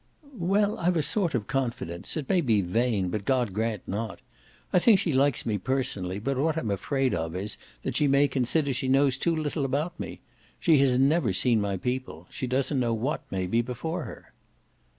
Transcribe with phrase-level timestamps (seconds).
[0.33, 2.17] "Well, I've a sort of confidence.
[2.17, 4.19] It may be vain, but God grant not!
[4.73, 8.27] I think she likes me personally, but what I'm afraid of is that she may
[8.27, 10.19] consider she knows too little about me.
[10.59, 14.33] She has never seen my people she doesn't know what may be before her."